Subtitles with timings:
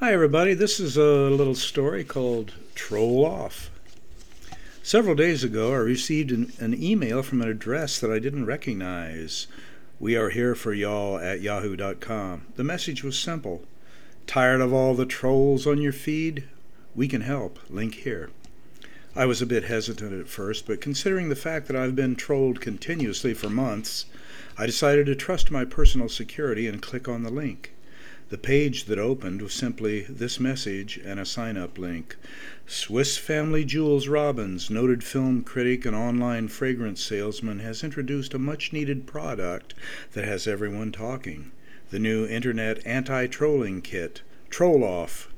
[0.00, 0.54] Hi, everybody.
[0.54, 3.70] This is a little story called Troll Off.
[4.82, 9.46] Several days ago, I received an, an, email from an address that I didn't recognize.
[9.98, 12.46] We are here for y'all at yahoo.com.
[12.56, 13.62] The message was simple
[14.26, 16.44] Tired of all the trolls on your feed?
[16.94, 17.58] We can help.
[17.68, 18.30] Link here.
[19.14, 22.62] I was a bit hesitant at first, but considering the fact that I've been trolled
[22.62, 24.06] continuously for months,
[24.56, 27.74] I decided to trust my personal security and click on the link.
[28.30, 32.16] The page that opened was simply this message and a sign up link.
[32.64, 38.72] Swiss Family Jewels Robbins, noted film critic and online fragrance salesman, has introduced a much
[38.72, 39.74] needed product
[40.12, 41.50] that has everyone talking
[41.90, 45.28] the new Internet Anti Trolling Kit, Troll Off.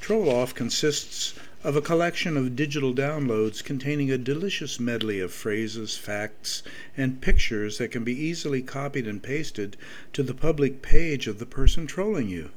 [0.00, 1.34] Troll Off consists
[1.64, 6.60] of a collection of digital downloads containing a delicious medley of phrases, facts,
[6.96, 9.76] and pictures that can be easily copied and pasted
[10.12, 12.50] to the public page of the person trolling you.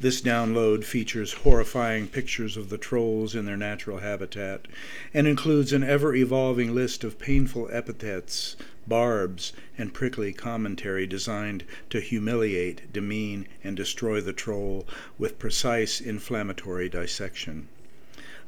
[0.00, 4.66] This download features horrifying pictures of the trolls in their natural habitat
[5.12, 12.00] and includes an ever evolving list of painful epithets, barbs, and prickly commentary designed to
[12.00, 14.86] humiliate, demean, and destroy the troll
[15.18, 17.68] with precise inflammatory dissection.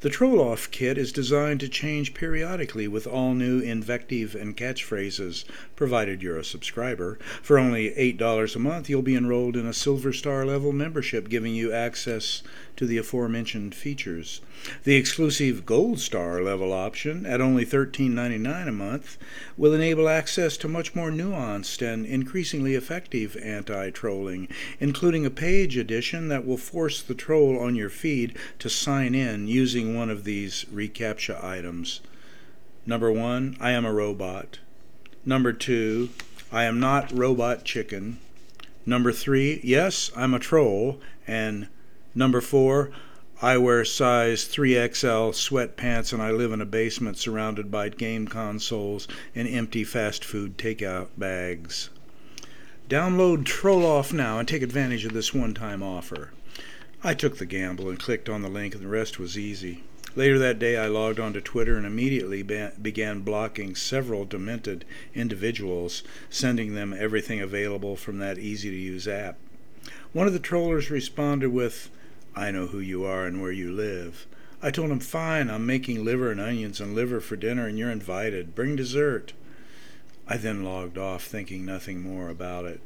[0.00, 5.44] The Troll Off kit is designed to change periodically with all new invective and catchphrases,
[5.76, 7.18] provided you're a subscriber.
[7.42, 11.54] For only $8 a month, you'll be enrolled in a Silver Star level membership, giving
[11.54, 12.42] you access
[12.76, 14.40] to the aforementioned features.
[14.84, 19.18] The exclusive Gold Star level option, at only $13.99 a month,
[19.58, 24.48] will enable access to much more nuanced and increasingly effective anti trolling,
[24.78, 29.46] including a page edition that will force the troll on your feed to sign in
[29.46, 32.00] using one of these reCAPTCHA items.
[32.86, 34.58] Number one, I am a robot.
[35.24, 36.10] Number two,
[36.50, 38.18] I am not robot chicken.
[38.86, 41.00] Number three, yes, I'm a troll.
[41.26, 41.68] And
[42.14, 42.90] Number four,
[43.40, 49.06] I wear size 3XL sweatpants and I live in a basement surrounded by game consoles
[49.32, 51.88] and empty fast food takeout bags.
[52.88, 56.30] Download Troll Off now and take advantage of this one time offer.
[57.02, 59.84] I took the gamble and clicked on the link, and the rest was easy.
[60.14, 64.84] Later that day, I logged onto Twitter and immediately began blocking several demented
[65.14, 69.38] individuals, sending them everything available from that easy to use app.
[70.12, 71.88] One of the trollers responded with,
[72.36, 74.26] I know who you are and where you live.
[74.60, 77.90] I told him, Fine, I'm making liver and onions and liver for dinner, and you're
[77.90, 78.54] invited.
[78.54, 79.32] Bring dessert.
[80.28, 82.82] I then logged off, thinking nothing more about it.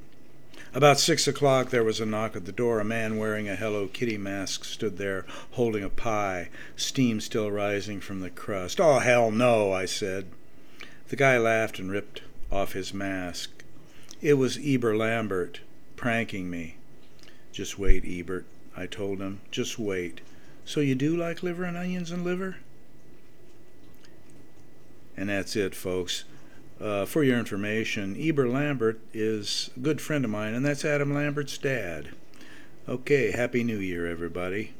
[0.75, 2.81] About six o'clock, there was a knock at the door.
[2.81, 8.01] A man wearing a Hello Kitty mask stood there, holding a pie, steam still rising
[8.01, 8.81] from the crust.
[8.81, 10.27] Oh, hell no, I said.
[11.11, 13.63] The guy laughed and ripped off his mask.
[14.21, 15.61] It was Eber Lambert,
[15.95, 16.75] pranking me.
[17.53, 18.45] Just wait, Eber.
[18.77, 19.43] I told him.
[19.53, 20.23] Just wait.
[20.65, 22.57] So you do like liver and onions and liver?
[25.17, 26.25] And that's it, folks.
[26.84, 31.15] Uh, for your information, Eber Lambert is a good friend of mine, and that's Adam
[31.15, 32.11] Lambert's dad.
[32.87, 34.75] Okay, Happy New Year, everybody.